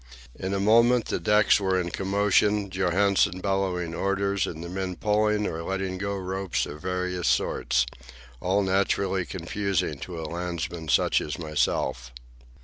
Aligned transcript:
In 0.33 0.55
a 0.55 0.59
moment 0.59 1.05
the 1.05 1.19
decks 1.19 1.59
were 1.59 1.79
in 1.79 1.91
commotion, 1.91 2.71
Johansen 2.71 3.39
bellowing 3.39 3.93
orders 3.93 4.47
and 4.47 4.63
the 4.63 4.67
men 4.67 4.95
pulling 4.95 5.45
or 5.45 5.61
letting 5.61 5.99
go 5.99 6.15
ropes 6.15 6.65
of 6.65 6.81
various 6.81 7.27
sorts—all 7.27 8.63
naturally 8.63 9.27
confusing 9.27 9.99
to 9.99 10.19
a 10.19 10.25
landsman 10.25 10.87
such 10.89 11.21
as 11.21 11.37
myself. 11.37 12.11